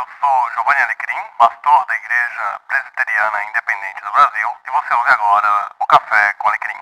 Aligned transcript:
eu 0.00 0.06
sou 0.18 0.32
Giovanni 0.54 0.80
Alecrim, 0.80 1.20
pastor 1.38 1.84
da 1.86 1.94
Igreja 1.94 2.58
Presbiteriana 2.66 3.38
Independente 3.50 4.00
do 4.00 4.10
Brasil, 4.12 4.48
e 4.66 4.70
você 4.70 4.94
ouve 4.94 5.10
agora 5.10 5.70
o 5.78 5.86
Café 5.86 6.32
com 6.38 6.48
Alecrim. 6.48 6.80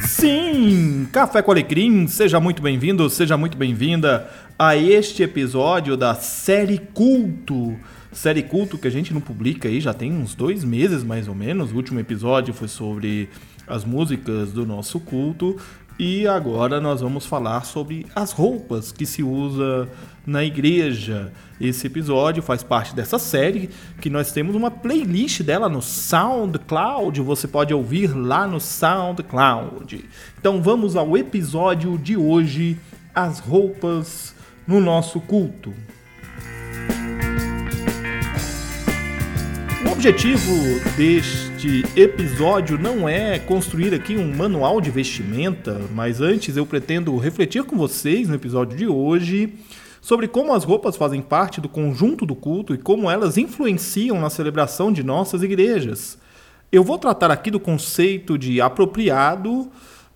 Sim, 0.00 1.08
Café 1.10 1.40
com 1.40 1.50
Alecrim, 1.50 2.06
seja 2.08 2.38
muito 2.38 2.60
bem-vindo, 2.60 3.08
seja 3.08 3.38
muito 3.38 3.56
bem-vinda 3.56 4.30
a 4.58 4.76
este 4.76 5.22
episódio 5.22 5.96
da 5.96 6.14
série 6.14 6.78
Culto. 6.78 7.80
Série 8.12 8.42
Culto 8.42 8.76
que 8.76 8.88
a 8.88 8.90
gente 8.90 9.14
não 9.14 9.22
publica 9.22 9.66
aí 9.66 9.80
já 9.80 9.94
tem 9.94 10.12
uns 10.12 10.34
dois 10.34 10.62
meses 10.62 11.02
mais 11.02 11.26
ou 11.26 11.34
menos. 11.34 11.72
O 11.72 11.76
último 11.76 12.00
episódio 12.00 12.52
foi 12.52 12.68
sobre 12.68 13.30
as 13.66 13.84
músicas 13.84 14.52
do 14.52 14.66
nosso 14.66 15.00
culto 15.00 15.58
e 16.02 16.26
agora 16.26 16.80
nós 16.80 17.02
vamos 17.02 17.26
falar 17.26 17.66
sobre 17.66 18.06
as 18.16 18.32
roupas 18.32 18.90
que 18.90 19.04
se 19.04 19.22
usa 19.22 19.86
na 20.26 20.42
igreja. 20.42 21.30
Esse 21.60 21.88
episódio 21.88 22.42
faz 22.42 22.62
parte 22.62 22.96
dessa 22.96 23.18
série 23.18 23.68
que 24.00 24.08
nós 24.08 24.32
temos 24.32 24.56
uma 24.56 24.70
playlist 24.70 25.42
dela 25.42 25.68
no 25.68 25.82
SoundCloud. 25.82 27.20
Você 27.20 27.46
pode 27.46 27.74
ouvir 27.74 28.16
lá 28.16 28.46
no 28.46 28.58
SoundCloud. 28.58 30.02
Então 30.38 30.62
vamos 30.62 30.96
ao 30.96 31.18
episódio 31.18 31.98
de 31.98 32.16
hoje: 32.16 32.78
as 33.14 33.38
roupas 33.38 34.34
no 34.66 34.80
nosso 34.80 35.20
culto. 35.20 35.74
O 39.82 39.92
objetivo 39.92 40.52
deste 40.94 41.84
episódio 41.96 42.78
não 42.78 43.08
é 43.08 43.38
construir 43.38 43.94
aqui 43.94 44.14
um 44.14 44.36
manual 44.36 44.78
de 44.78 44.90
vestimenta, 44.90 45.80
mas 45.94 46.20
antes 46.20 46.54
eu 46.54 46.66
pretendo 46.66 47.16
refletir 47.16 47.64
com 47.64 47.78
vocês 47.78 48.28
no 48.28 48.34
episódio 48.34 48.76
de 48.76 48.86
hoje 48.86 49.54
sobre 50.02 50.28
como 50.28 50.52
as 50.52 50.64
roupas 50.64 50.96
fazem 50.96 51.22
parte 51.22 51.62
do 51.62 51.68
conjunto 51.68 52.26
do 52.26 52.34
culto 52.34 52.74
e 52.74 52.78
como 52.78 53.10
elas 53.10 53.38
influenciam 53.38 54.20
na 54.20 54.28
celebração 54.28 54.92
de 54.92 55.02
nossas 55.02 55.42
igrejas. 55.42 56.18
Eu 56.70 56.84
vou 56.84 56.98
tratar 56.98 57.30
aqui 57.30 57.50
do 57.50 57.58
conceito 57.58 58.36
de 58.36 58.60
apropriado 58.60 59.70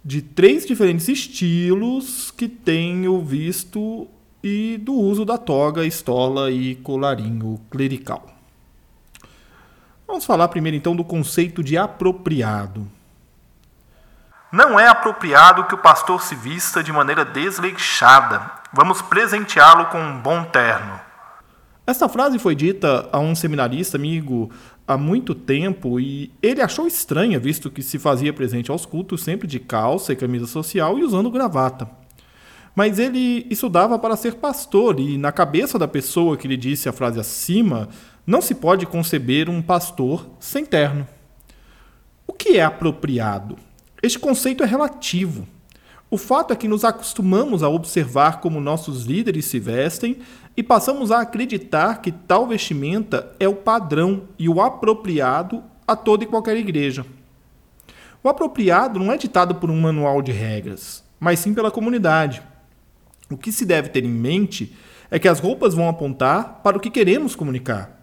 de 0.05 0.20
três 0.20 0.67
diferentes 0.67 1.08
estilos 1.08 2.30
que 2.30 2.48
tenho 2.48 3.19
visto 3.22 4.06
e 4.42 4.77
do 4.77 4.92
uso 4.92 5.24
da 5.24 5.39
toga, 5.39 5.86
estola 5.86 6.50
e 6.50 6.74
colarinho 6.77 7.58
clerical. 7.70 8.33
Vamos 10.06 10.24
falar 10.24 10.48
primeiro 10.48 10.77
então 10.77 10.94
do 10.94 11.05
conceito 11.05 11.62
de 11.62 11.77
apropriado. 11.77 12.86
Não 14.52 14.78
é 14.78 14.86
apropriado 14.86 15.64
que 15.64 15.74
o 15.74 15.78
pastor 15.78 16.22
se 16.22 16.34
vista 16.34 16.83
de 16.83 16.92
maneira 16.92 17.24
desleixada. 17.24 18.50
Vamos 18.72 19.02
presenteá-lo 19.02 19.86
com 19.86 19.98
um 19.98 20.20
bom 20.20 20.44
terno. 20.44 21.00
Essa 21.86 22.08
frase 22.08 22.38
foi 22.38 22.55
dita 22.55 23.08
a 23.12 23.19
um 23.19 23.34
seminarista 23.34 23.96
amigo 23.96 24.50
há 24.86 24.96
muito 24.96 25.34
tempo 25.34 25.98
e 25.98 26.33
ele 26.41 26.62
achou 26.62 26.86
estranha, 26.86 27.39
visto 27.39 27.70
que 27.70 27.83
se 27.83 27.98
fazia 27.98 28.33
presente 28.33 28.70
aos 28.70 28.86
cultos 28.86 29.22
sempre 29.22 29.46
de 29.48 29.58
calça 29.58 30.12
e 30.12 30.16
camisa 30.16 30.46
social 30.46 30.98
e 30.98 31.05
usando 31.05 31.30
gravata. 31.30 31.89
Mas 32.74 32.98
ele 32.98 33.46
estudava 33.50 33.98
para 33.98 34.16
ser 34.16 34.34
pastor 34.34 34.98
e, 34.98 35.16
na 35.16 35.30
cabeça 35.30 35.78
da 35.78 35.86
pessoa 35.86 36.36
que 36.36 36.48
lhe 36.48 36.56
disse 36.56 36.89
a 36.89 36.92
frase 36.92 37.20
acima, 37.20 37.89
não 38.27 38.41
se 38.41 38.55
pode 38.55 38.86
conceber 38.86 39.50
um 39.50 39.61
pastor 39.61 40.27
sem 40.41 40.64
terno. 40.64 41.06
O 42.27 42.33
que 42.33 42.56
é 42.56 42.64
apropriado? 42.64 43.56
Este 44.03 44.19
conceito 44.19 44.62
é 44.62 44.67
relativo. 44.67 45.47
O 46.11 46.17
fato 46.17 46.52
é 46.52 46.56
que 46.56 46.69
nos 46.69 46.84
acostumamos 46.84 47.62
a 47.62 47.69
observar 47.69 48.41
como 48.41 48.61
nossos 48.61 49.05
líderes 49.05 49.47
se 49.47 49.58
vestem 49.58 50.19
e 50.56 50.62
passamos 50.62 51.11
a 51.11 51.20
acreditar 51.20 52.00
que 52.00 52.12
tal 52.12 52.47
vestimenta 52.47 53.33
é 53.41 53.48
o 53.48 53.55
padrão 53.55 54.22
e 54.39 54.48
o 54.48 54.61
apropriado 54.61 55.62
a 55.86 55.97
toda 55.97 56.25
e 56.25 56.27
qualquer 56.27 56.56
igreja. 56.56 57.05
O 58.22 58.28
apropriado 58.28 58.98
não 58.98 59.12
é 59.12 59.18
ditado 59.18 59.56
por 59.56 59.70
um 59.70 59.80
manual 59.80 60.23
de 60.23 60.33
regras, 60.33 61.05
mas 61.20 61.41
sim 61.41 61.52
pela 61.52 61.70
comunidade. 61.70 62.42
O 63.30 63.36
que 63.36 63.52
se 63.52 63.67
deve 63.67 63.89
ter 63.89 64.05
em 64.05 64.08
mente 64.08 64.74
é 65.11 65.18
que 65.18 65.29
as 65.29 65.41
roupas 65.41 65.74
vão 65.74 65.89
apontar 65.89 66.61
para 66.62 66.77
o 66.77 66.80
que 66.80 66.91
queremos 66.91 67.36
comunicar. 67.36 67.93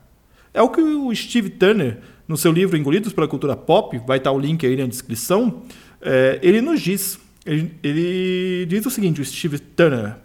É 0.54 0.62
o 0.62 0.70
que 0.70 0.82
o 0.82 1.14
Steve 1.16 1.50
Turner, 1.50 2.00
no 2.28 2.36
seu 2.36 2.52
livro 2.52 2.76
Engolidos 2.76 3.14
pela 3.14 3.28
Cultura 3.28 3.56
Pop, 3.56 3.98
vai 4.06 4.18
estar 4.18 4.32
o 4.32 4.40
link 4.40 4.66
aí 4.66 4.76
na 4.76 4.86
descrição, 4.86 5.64
é, 6.02 6.40
ele 6.42 6.62
nos 6.62 6.82
diz. 6.82 7.20
Ele, 7.46 7.76
ele 7.82 8.66
diz 8.68 8.86
o 8.86 8.92
seguinte, 8.92 9.22
o 9.22 9.26
Steve 9.26 9.58
Turner. 9.60 10.16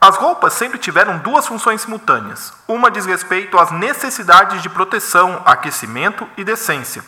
As 0.00 0.16
roupas 0.16 0.54
sempre 0.54 0.78
tiveram 0.78 1.18
duas 1.18 1.46
funções 1.46 1.82
simultâneas. 1.82 2.52
Uma 2.66 2.90
diz 2.90 3.06
respeito 3.06 3.58
às 3.58 3.70
necessidades 3.70 4.62
de 4.62 4.68
proteção, 4.68 5.42
aquecimento 5.44 6.26
e 6.36 6.42
decência. 6.42 7.04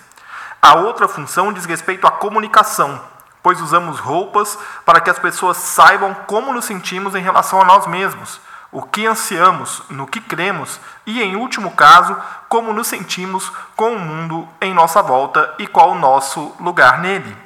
A 0.61 0.75
outra 0.77 1.09
função 1.09 1.53
diz 1.53 1.65
respeito 1.65 2.07
à 2.07 2.11
comunicação, 2.11 3.01
pois 3.43 3.61
usamos 3.61 3.99
roupas 3.99 4.59
para 4.85 5.01
que 5.01 5.11
as 5.11 5.19
pessoas 5.19 5.57
saibam 5.57 6.15
como 6.27 6.53
nos 6.53 6.65
sentimos 6.65 7.15
em 7.15 7.23
relação 7.23 7.61
a 7.61 7.65
nós 7.65 7.87
mesmos 7.87 8.41
o 8.75 8.83
que 8.83 9.07
ansiamos, 9.07 9.83
no 9.89 10.05
que 10.05 10.21
cremos 10.21 10.81
e, 11.07 11.23
em 11.23 11.37
último 11.37 11.71
caso, 11.71 12.17
como 12.49 12.73
nos 12.73 12.89
sentimos 12.89 13.49
com 13.77 13.93
o 13.95 13.99
mundo 13.99 14.49
em 14.61 14.75
nossa 14.75 15.01
volta 15.01 15.55
e 15.61 15.67
qual 15.67 15.93
o 15.93 15.99
nosso 15.99 16.53
lugar 16.61 17.01
nele. 17.01 17.37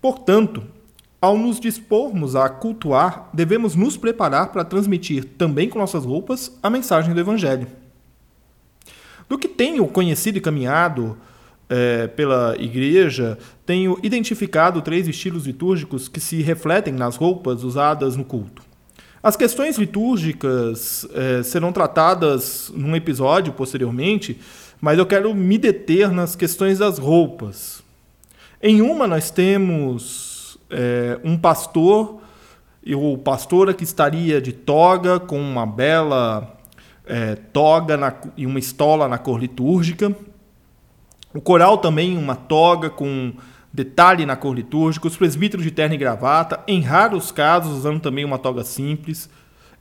Portanto, 0.00 0.62
ao 1.20 1.36
nos 1.36 1.58
dispormos 1.58 2.36
a 2.36 2.48
cultuar, 2.48 3.28
devemos 3.32 3.74
nos 3.74 3.96
preparar 3.96 4.48
para 4.52 4.64
transmitir 4.64 5.24
também 5.36 5.68
com 5.68 5.80
nossas 5.80 6.04
roupas 6.04 6.56
a 6.62 6.70
mensagem 6.70 7.12
do 7.12 7.20
Evangelho. 7.20 7.66
Do 9.28 9.36
que 9.36 9.48
tenho 9.48 9.86
conhecido 9.88 10.38
e 10.38 10.40
caminhado 10.40 11.18
é, 11.68 12.06
pela 12.06 12.54
igreja, 12.56 13.36
tenho 13.66 13.98
identificado 14.02 14.80
três 14.80 15.08
estilos 15.08 15.46
litúrgicos 15.46 16.06
que 16.06 16.20
se 16.20 16.40
refletem 16.40 16.94
nas 16.94 17.16
roupas 17.16 17.64
usadas 17.64 18.14
no 18.16 18.24
culto. 18.24 18.71
As 19.22 19.36
questões 19.36 19.78
litúrgicas 19.78 21.06
é, 21.14 21.44
serão 21.44 21.72
tratadas 21.72 22.72
num 22.74 22.96
episódio 22.96 23.52
posteriormente, 23.52 24.40
mas 24.80 24.98
eu 24.98 25.06
quero 25.06 25.32
me 25.32 25.56
deter 25.56 26.10
nas 26.10 26.34
questões 26.34 26.80
das 26.80 26.98
roupas. 26.98 27.84
Em 28.60 28.82
uma, 28.82 29.06
nós 29.06 29.30
temos 29.30 30.58
é, 30.68 31.20
um 31.22 31.38
pastor 31.38 32.20
ou 32.96 33.16
pastora 33.16 33.72
que 33.72 33.84
estaria 33.84 34.40
de 34.40 34.52
toga, 34.52 35.20
com 35.20 35.40
uma 35.40 35.64
bela 35.64 36.58
é, 37.06 37.36
toga 37.36 37.96
na, 37.96 38.12
e 38.36 38.44
uma 38.44 38.58
estola 38.58 39.06
na 39.06 39.18
cor 39.18 39.38
litúrgica. 39.38 40.12
O 41.32 41.40
coral 41.40 41.78
também, 41.78 42.18
uma 42.18 42.34
toga 42.34 42.90
com 42.90 43.32
detalhe 43.72 44.26
na 44.26 44.36
cor 44.36 44.54
litúrgica, 44.54 45.06
os 45.06 45.16
presbíteros 45.16 45.64
de 45.64 45.70
terno 45.70 45.94
e 45.94 45.98
gravata, 45.98 46.62
em 46.68 46.80
raros 46.80 47.32
casos 47.32 47.72
usando 47.72 48.00
também 48.00 48.24
uma 48.24 48.38
toga 48.38 48.62
simples. 48.64 49.30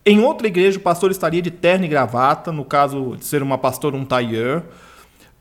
Em 0.06 0.19
outra 0.19 0.47
igreja, 0.47 0.79
o 0.79 0.81
pastor 0.81 1.12
estaria 1.12 1.41
de 1.41 1.52
terno 1.52 1.85
e 1.85 1.88
gravata, 1.88 2.51
no 2.51 2.63
caso 2.63 3.18
de 3.18 3.25
ser 3.25 3.44
uma 3.44 3.57
pastora, 3.57 3.96
um 3.96 4.06
tailleur. 4.06 4.63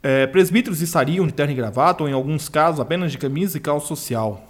É, 0.02 0.26
presbíteros 0.26 0.82
estariam 0.82 1.26
de 1.26 1.32
terno 1.32 1.52
e 1.52 1.56
gravata, 1.56 2.02
ou 2.02 2.08
em 2.08 2.12
alguns 2.12 2.48
casos 2.48 2.80
apenas 2.80 3.12
de 3.12 3.18
camisa 3.18 3.56
e 3.56 3.60
calça 3.60 3.86
social. 3.86 4.42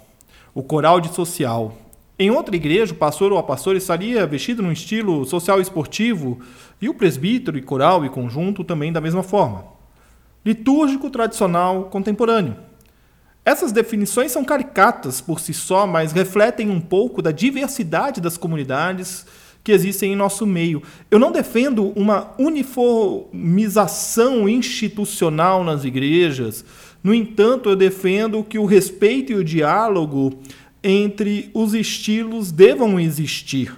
O 0.53 0.63
coral 0.63 0.99
de 0.99 1.13
social. 1.13 1.77
Em 2.17 2.29
outra 2.29 2.55
igreja, 2.55 2.93
o 2.93 2.97
pastor 2.97 3.31
ou 3.31 3.37
a 3.37 3.43
pastora 3.43 3.77
estaria 3.77 4.25
vestido 4.27 4.61
num 4.61 4.71
estilo 4.71 5.25
social 5.25 5.59
e 5.59 5.61
esportivo, 5.61 6.39
e 6.81 6.89
o 6.89 6.93
presbítero 6.93 7.57
e 7.57 7.61
coral 7.61 8.03
e 8.03 8.09
conjunto 8.09 8.63
também 8.63 8.91
da 8.91 8.99
mesma 8.99 9.23
forma. 9.23 9.65
Litúrgico, 10.43 11.09
tradicional, 11.09 11.85
contemporâneo. 11.85 12.70
Essas 13.43 13.71
definições 13.71 14.31
são 14.31 14.45
caricatas 14.45 15.19
por 15.19 15.39
si 15.39 15.51
só, 15.53 15.87
mas 15.87 16.11
refletem 16.11 16.69
um 16.69 16.79
pouco 16.79 17.19
da 17.21 17.31
diversidade 17.31 18.21
das 18.21 18.37
comunidades 18.37 19.25
que 19.63 19.71
existem 19.71 20.13
em 20.13 20.15
nosso 20.15 20.45
meio. 20.45 20.81
Eu 21.09 21.17
não 21.19 21.31
defendo 21.31 21.91
uma 21.95 22.33
uniformização 22.37 24.49
institucional 24.49 25.63
nas 25.63 25.83
igrejas, 25.83 26.63
no 27.03 27.13
entanto, 27.13 27.69
eu 27.69 27.75
defendo 27.75 28.43
que 28.43 28.59
o 28.59 28.65
respeito 28.65 29.31
e 29.31 29.35
o 29.35 29.43
diálogo 29.43 30.39
entre 30.83 31.49
os 31.53 31.73
estilos 31.73 32.51
devam 32.51 32.99
existir. 32.99 33.73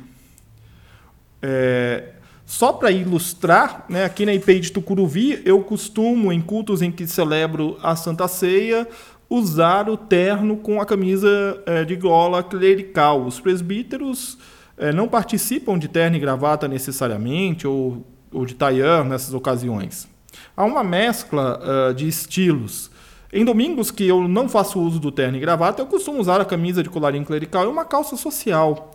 É, 1.42 2.10
só 2.46 2.74
para 2.74 2.92
ilustrar, 2.92 3.86
né, 3.90 4.04
aqui 4.04 4.26
na 4.26 4.34
IPI 4.34 4.60
de 4.60 4.72
Tucuruvi, 4.72 5.42
eu 5.46 5.62
costumo, 5.62 6.32
em 6.32 6.42
cultos 6.42 6.82
em 6.82 6.92
que 6.92 7.08
celebro 7.08 7.78
a 7.82 7.96
Santa 7.96 8.28
Ceia, 8.28 8.88
usar 9.36 9.90
o 9.90 9.98
terno 9.98 10.58
com 10.58 10.80
a 10.80 10.86
camisa 10.86 11.60
é, 11.66 11.84
de 11.84 11.96
gola 11.96 12.44
clerical. 12.44 13.26
Os 13.26 13.40
presbíteros 13.40 14.38
é, 14.78 14.92
não 14.92 15.08
participam 15.08 15.78
de 15.80 15.88
terno 15.88 16.16
e 16.16 16.20
gravata 16.20 16.68
necessariamente, 16.68 17.68
ou, 17.68 18.06
ou 18.32 18.46
de 18.46 18.54
tailleur 18.54 19.04
nessas 19.04 19.34
ocasiões. 19.34 20.08
Há 20.56 20.64
uma 20.64 20.84
mescla 20.84 21.60
uh, 21.60 21.94
de 21.94 22.08
estilos. 22.08 22.92
Em 23.32 23.44
domingos 23.44 23.90
que 23.90 24.08
eu 24.08 24.28
não 24.28 24.48
faço 24.48 24.80
uso 24.80 25.00
do 25.00 25.12
terno 25.12 25.38
e 25.38 25.40
gravata, 25.40 25.82
eu 25.82 25.88
costumo 25.88 26.20
usar 26.20 26.40
a 26.40 26.46
camisa 26.46 26.84
de 26.84 26.90
colarinho 26.90 27.26
clerical 27.26 27.66
e 27.66 27.68
uma 27.68 27.86
calça 27.86 28.16
social. 28.16 28.92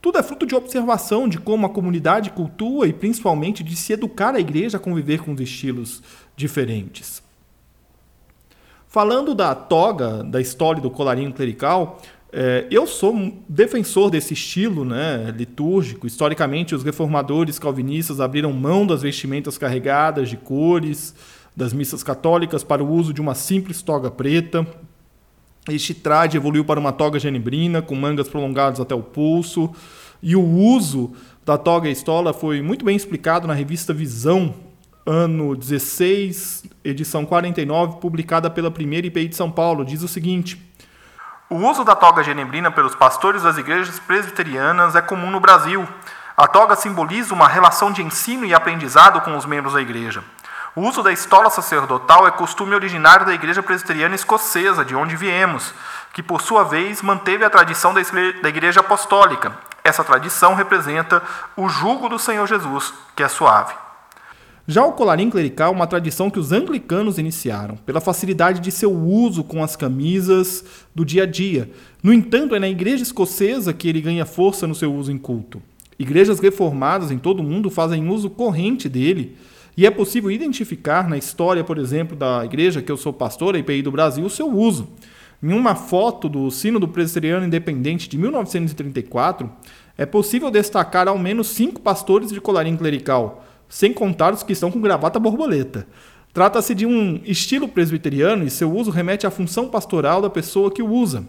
Tudo 0.00 0.18
é 0.18 0.22
fruto 0.22 0.46
de 0.46 0.54
observação 0.54 1.28
de 1.28 1.38
como 1.38 1.66
a 1.66 1.70
comunidade 1.70 2.30
cultua 2.30 2.86
e 2.86 2.92
principalmente 2.92 3.64
de 3.64 3.74
se 3.74 3.92
educar 3.92 4.36
a 4.36 4.40
igreja 4.40 4.76
a 4.76 4.80
conviver 4.80 5.20
com 5.20 5.32
os 5.32 5.40
estilos 5.40 6.00
diferentes. 6.36 7.22
Falando 8.90 9.36
da 9.36 9.54
toga, 9.54 10.24
da 10.24 10.40
história 10.40 10.82
do 10.82 10.90
colarinho 10.90 11.32
clerical, 11.32 12.02
é, 12.32 12.66
eu 12.72 12.88
sou 12.88 13.32
defensor 13.48 14.10
desse 14.10 14.34
estilo 14.34 14.84
né, 14.84 15.32
litúrgico. 15.36 16.08
Historicamente, 16.08 16.74
os 16.74 16.82
reformadores 16.82 17.56
calvinistas 17.56 18.20
abriram 18.20 18.52
mão 18.52 18.84
das 18.84 19.02
vestimentas 19.02 19.56
carregadas 19.56 20.28
de 20.28 20.36
cores 20.36 21.14
das 21.54 21.72
missas 21.72 22.02
católicas 22.02 22.64
para 22.64 22.82
o 22.82 22.90
uso 22.90 23.14
de 23.14 23.20
uma 23.20 23.36
simples 23.36 23.80
toga 23.80 24.10
preta. 24.10 24.66
Este 25.68 25.94
trade 25.94 26.36
evoluiu 26.36 26.64
para 26.64 26.80
uma 26.80 26.90
toga 26.90 27.20
genebrina, 27.20 27.80
com 27.80 27.94
mangas 27.94 28.28
prolongadas 28.28 28.80
até 28.80 28.94
o 28.96 29.04
pulso. 29.04 29.70
E 30.20 30.34
o 30.34 30.44
uso 30.44 31.12
da 31.46 31.56
toga 31.56 31.88
estola 31.88 32.32
foi 32.32 32.60
muito 32.60 32.84
bem 32.84 32.96
explicado 32.96 33.46
na 33.46 33.54
revista 33.54 33.94
Visão, 33.94 34.52
ano 35.06 35.56
16, 35.56 36.64
edição 36.84 37.24
49, 37.24 38.00
publicada 38.00 38.50
pela 38.50 38.70
primeira 38.70 39.06
IPI 39.06 39.28
de 39.28 39.36
São 39.36 39.50
Paulo. 39.50 39.84
Diz 39.84 40.02
o 40.02 40.08
seguinte. 40.08 40.70
O 41.48 41.56
uso 41.56 41.84
da 41.84 41.96
toga 41.96 42.22
genebrina 42.22 42.70
pelos 42.70 42.94
pastores 42.94 43.42
das 43.42 43.58
igrejas 43.58 43.98
presbiterianas 43.98 44.94
é 44.94 45.00
comum 45.00 45.30
no 45.30 45.40
Brasil. 45.40 45.86
A 46.36 46.46
toga 46.46 46.76
simboliza 46.76 47.34
uma 47.34 47.48
relação 47.48 47.90
de 47.90 48.02
ensino 48.02 48.44
e 48.44 48.54
aprendizado 48.54 49.20
com 49.22 49.36
os 49.36 49.44
membros 49.44 49.74
da 49.74 49.82
igreja. 49.82 50.22
O 50.76 50.82
uso 50.82 51.02
da 51.02 51.12
estola 51.12 51.50
sacerdotal 51.50 52.28
é 52.28 52.30
costume 52.30 52.74
originário 52.74 53.26
da 53.26 53.34
igreja 53.34 53.62
presbiteriana 53.62 54.14
escocesa, 54.14 54.84
de 54.84 54.94
onde 54.94 55.16
viemos, 55.16 55.74
que 56.12 56.22
por 56.22 56.40
sua 56.40 56.62
vez 56.62 57.02
manteve 57.02 57.44
a 57.44 57.50
tradição 57.50 57.92
da 57.92 58.48
igreja 58.48 58.78
apostólica. 58.78 59.52
Essa 59.82 60.04
tradição 60.04 60.54
representa 60.54 61.20
o 61.56 61.68
jugo 61.68 62.08
do 62.08 62.18
Senhor 62.18 62.46
Jesus, 62.46 62.94
que 63.16 63.24
é 63.24 63.28
suave. 63.28 63.74
Já 64.70 64.86
o 64.86 64.92
colarinho 64.92 65.32
clerical 65.32 65.72
é 65.72 65.74
uma 65.74 65.86
tradição 65.88 66.30
que 66.30 66.38
os 66.38 66.52
anglicanos 66.52 67.18
iniciaram, 67.18 67.74
pela 67.74 68.00
facilidade 68.00 68.60
de 68.60 68.70
seu 68.70 68.92
uso 68.92 69.42
com 69.42 69.64
as 69.64 69.74
camisas 69.74 70.64
do 70.94 71.04
dia 71.04 71.24
a 71.24 71.26
dia. 71.26 71.68
No 72.00 72.12
entanto, 72.12 72.54
é 72.54 72.60
na 72.60 72.68
igreja 72.68 73.02
escocesa 73.02 73.72
que 73.72 73.88
ele 73.88 74.00
ganha 74.00 74.24
força 74.24 74.68
no 74.68 74.74
seu 74.76 74.94
uso 74.94 75.10
em 75.10 75.18
culto. 75.18 75.60
Igrejas 75.98 76.38
reformadas 76.38 77.10
em 77.10 77.18
todo 77.18 77.40
o 77.40 77.42
mundo 77.42 77.68
fazem 77.68 78.08
uso 78.08 78.30
corrente 78.30 78.88
dele, 78.88 79.36
e 79.76 79.84
é 79.86 79.90
possível 79.90 80.30
identificar 80.30 81.08
na 81.08 81.18
história, 81.18 81.64
por 81.64 81.76
exemplo, 81.76 82.16
da 82.16 82.44
igreja 82.44 82.80
que 82.80 82.92
eu 82.92 82.96
sou 82.96 83.12
pastor, 83.12 83.56
a 83.56 83.58
IPI 83.58 83.82
do 83.82 83.90
Brasil, 83.90 84.24
o 84.24 84.30
seu 84.30 84.48
uso. 84.48 84.86
Em 85.42 85.52
uma 85.52 85.74
foto 85.74 86.28
do 86.28 86.48
Sino 86.48 86.78
do 86.78 86.86
Presbiteriano 86.86 87.44
Independente 87.44 88.08
de 88.08 88.16
1934, 88.16 89.50
é 89.98 90.06
possível 90.06 90.48
destacar 90.48 91.08
ao 91.08 91.18
menos 91.18 91.48
cinco 91.48 91.80
pastores 91.80 92.30
de 92.30 92.40
colarinho 92.40 92.78
clerical, 92.78 93.44
sem 93.70 93.94
contar 93.94 94.34
os 94.34 94.42
que 94.42 94.52
estão 94.52 94.70
com 94.70 94.80
gravata 94.80 95.18
borboleta. 95.18 95.86
Trata-se 96.34 96.74
de 96.74 96.84
um 96.84 97.20
estilo 97.24 97.66
presbiteriano 97.66 98.44
e 98.44 98.50
seu 98.50 98.70
uso 98.70 98.90
remete 98.90 99.26
à 99.26 99.30
função 99.30 99.68
pastoral 99.68 100.20
da 100.20 100.28
pessoa 100.28 100.70
que 100.70 100.82
o 100.82 100.88
usa. 100.88 101.24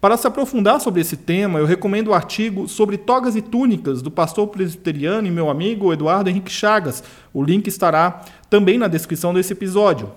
Para 0.00 0.16
se 0.16 0.26
aprofundar 0.26 0.80
sobre 0.80 1.00
esse 1.00 1.16
tema, 1.16 1.58
eu 1.58 1.66
recomendo 1.66 2.08
o 2.08 2.14
artigo 2.14 2.68
sobre 2.68 2.98
togas 2.98 3.36
e 3.36 3.42
túnicas 3.42 4.02
do 4.02 4.10
pastor 4.10 4.48
presbiteriano 4.48 5.26
e 5.26 5.30
meu 5.30 5.48
amigo 5.48 5.92
Eduardo 5.92 6.28
Henrique 6.28 6.50
Chagas. 6.50 7.02
O 7.32 7.42
link 7.42 7.66
estará 7.66 8.22
também 8.50 8.76
na 8.76 8.88
descrição 8.88 9.32
desse 9.32 9.52
episódio. 9.52 10.10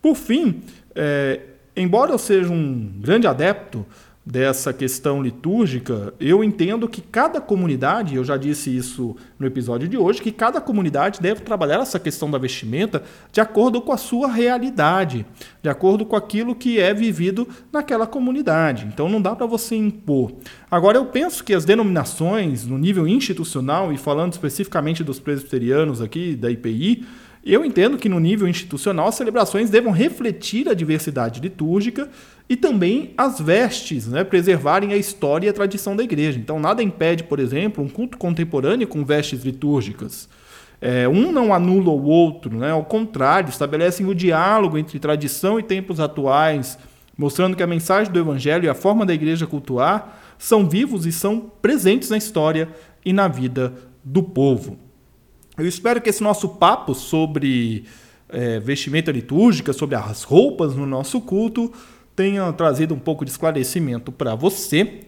Por 0.00 0.14
fim, 0.14 0.62
é, 0.94 1.40
embora 1.76 2.12
eu 2.12 2.18
seja 2.18 2.50
um 2.50 2.90
grande 3.00 3.26
adepto 3.26 3.84
dessa 4.24 4.72
questão 4.72 5.22
litúrgica, 5.22 6.12
eu 6.20 6.44
entendo 6.44 6.88
que 6.88 7.00
cada 7.00 7.40
comunidade, 7.40 8.14
eu 8.14 8.24
já 8.24 8.36
disse 8.36 8.74
isso 8.74 9.16
no 9.38 9.46
episódio 9.46 9.88
de 9.88 9.96
hoje, 9.96 10.20
que 10.20 10.30
cada 10.30 10.60
comunidade 10.60 11.20
deve 11.20 11.40
trabalhar 11.40 11.80
essa 11.80 11.98
questão 11.98 12.30
da 12.30 12.36
vestimenta 12.36 13.02
de 13.32 13.40
acordo 13.40 13.80
com 13.80 13.92
a 13.92 13.96
sua 13.96 14.30
realidade, 14.30 15.24
de 15.62 15.68
acordo 15.68 16.04
com 16.04 16.16
aquilo 16.16 16.54
que 16.54 16.78
é 16.78 16.92
vivido 16.92 17.48
naquela 17.72 18.06
comunidade. 18.06 18.86
Então 18.86 19.08
não 19.08 19.22
dá 19.22 19.34
para 19.34 19.46
você 19.46 19.74
impor. 19.74 20.32
Agora 20.70 20.98
eu 20.98 21.06
penso 21.06 21.42
que 21.42 21.54
as 21.54 21.64
denominações 21.64 22.66
no 22.66 22.78
nível 22.78 23.08
institucional 23.08 23.92
e 23.92 23.96
falando 23.96 24.32
especificamente 24.32 25.02
dos 25.02 25.18
presbiterianos 25.18 26.02
aqui 26.02 26.36
da 26.36 26.50
IPI, 26.50 27.06
eu 27.44 27.64
entendo 27.64 27.96
que 27.96 28.08
no 28.08 28.20
nível 28.20 28.46
institucional 28.46 29.08
as 29.08 29.14
celebrações 29.14 29.70
devam 29.70 29.92
refletir 29.92 30.68
a 30.68 30.74
diversidade 30.74 31.40
litúrgica 31.40 32.08
e 32.48 32.56
também 32.56 33.14
as 33.16 33.40
vestes, 33.40 34.06
né, 34.06 34.24
preservarem 34.24 34.92
a 34.92 34.96
história 34.96 35.46
e 35.46 35.48
a 35.48 35.52
tradição 35.52 35.96
da 35.96 36.02
igreja. 36.02 36.38
Então 36.38 36.60
nada 36.60 36.82
impede, 36.82 37.24
por 37.24 37.38
exemplo, 37.38 37.82
um 37.82 37.88
culto 37.88 38.18
contemporâneo 38.18 38.86
com 38.86 39.04
vestes 39.04 39.42
litúrgicas. 39.42 40.28
É, 40.80 41.06
um 41.08 41.30
não 41.30 41.52
anula 41.52 41.90
o 41.90 42.04
outro, 42.04 42.56
né? 42.56 42.70
ao 42.70 42.84
contrário, 42.84 43.50
estabelecem 43.50 44.06
o 44.06 44.14
diálogo 44.14 44.78
entre 44.78 44.98
tradição 44.98 45.58
e 45.58 45.62
tempos 45.62 46.00
atuais, 46.00 46.78
mostrando 47.16 47.54
que 47.54 47.62
a 47.62 47.66
mensagem 47.66 48.10
do 48.10 48.18
Evangelho 48.18 48.64
e 48.64 48.68
a 48.68 48.74
forma 48.74 49.04
da 49.04 49.12
igreja 49.12 49.46
cultuar 49.46 50.18
são 50.38 50.66
vivos 50.66 51.04
e 51.04 51.12
são 51.12 51.52
presentes 51.60 52.08
na 52.08 52.16
história 52.16 52.68
e 53.04 53.12
na 53.12 53.28
vida 53.28 53.74
do 54.02 54.22
povo. 54.22 54.89
Eu 55.60 55.68
espero 55.68 56.00
que 56.00 56.08
esse 56.08 56.22
nosso 56.22 56.48
papo 56.48 56.94
sobre 56.94 57.84
é, 58.30 58.58
vestimenta 58.58 59.12
litúrgica, 59.12 59.74
sobre 59.74 59.94
as 59.94 60.22
roupas 60.22 60.74
no 60.74 60.86
nosso 60.86 61.20
culto, 61.20 61.70
tenha 62.16 62.50
trazido 62.54 62.94
um 62.94 62.98
pouco 62.98 63.26
de 63.26 63.30
esclarecimento 63.30 64.10
para 64.10 64.34
você. 64.34 65.00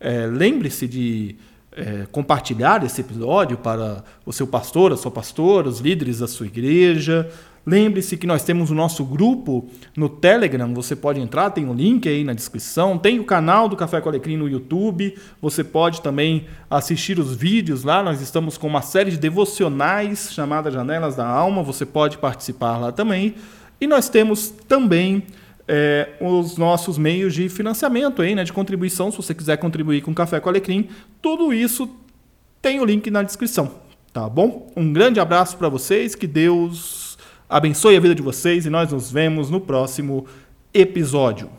É, 0.00 0.26
Lembre-se 0.26 0.88
de 0.88 1.36
é, 1.70 2.08
compartilhar 2.10 2.84
esse 2.84 3.00
episódio 3.00 3.56
para 3.56 4.02
o 4.26 4.32
seu 4.32 4.48
pastor, 4.48 4.92
a 4.92 4.96
sua 4.96 5.12
pastora, 5.12 5.68
os 5.68 5.78
líderes 5.78 6.18
da 6.18 6.26
sua 6.26 6.46
igreja, 6.46 7.30
Lembre-se 7.64 8.16
que 8.16 8.26
nós 8.26 8.42
temos 8.42 8.70
o 8.70 8.74
nosso 8.74 9.04
grupo 9.04 9.68
no 9.96 10.08
Telegram, 10.08 10.72
você 10.72 10.96
pode 10.96 11.20
entrar, 11.20 11.50
tem 11.50 11.66
o 11.66 11.70
um 11.70 11.74
link 11.74 12.08
aí 12.08 12.24
na 12.24 12.32
descrição, 12.32 12.96
tem 12.96 13.20
o 13.20 13.24
canal 13.24 13.68
do 13.68 13.76
Café 13.76 14.00
com 14.00 14.08
Alecrim 14.08 14.36
no 14.36 14.48
YouTube, 14.48 15.14
você 15.42 15.62
pode 15.62 16.00
também 16.00 16.46
assistir 16.70 17.18
os 17.18 17.34
vídeos 17.34 17.84
lá, 17.84 18.02
nós 18.02 18.22
estamos 18.22 18.56
com 18.56 18.66
uma 18.66 18.80
série 18.80 19.10
de 19.10 19.18
devocionais 19.18 20.32
chamada 20.32 20.70
Janelas 20.70 21.16
da 21.16 21.26
Alma, 21.26 21.62
você 21.62 21.84
pode 21.84 22.16
participar 22.18 22.78
lá 22.78 22.92
também. 22.92 23.34
E 23.78 23.86
nós 23.86 24.08
temos 24.08 24.48
também 24.48 25.24
é, 25.68 26.08
os 26.20 26.56
nossos 26.56 26.98
meios 26.98 27.34
de 27.34 27.48
financiamento 27.48 28.22
aí, 28.22 28.34
né, 28.34 28.42
de 28.42 28.52
contribuição, 28.52 29.10
se 29.10 29.18
você 29.18 29.34
quiser 29.34 29.56
contribuir 29.58 30.00
com 30.02 30.10
o 30.10 30.14
Café 30.14 30.40
com 30.40 30.48
Alecrim, 30.48 30.88
tudo 31.20 31.52
isso 31.52 31.88
tem 32.60 32.80
o 32.80 32.84
link 32.84 33.10
na 33.10 33.22
descrição, 33.22 33.70
tá 34.12 34.28
bom? 34.28 34.70
Um 34.76 34.92
grande 34.92 35.20
abraço 35.20 35.56
para 35.56 35.68
vocês, 35.68 36.14
que 36.14 36.26
Deus 36.26 37.09
abençoe 37.50 37.96
a 37.96 38.00
vida 38.00 38.14
de 38.14 38.22
vocês 38.22 38.64
e 38.64 38.70
nós 38.70 38.92
nos 38.92 39.10
vemos 39.10 39.50
no 39.50 39.60
próximo 39.60 40.24
episódio. 40.72 41.50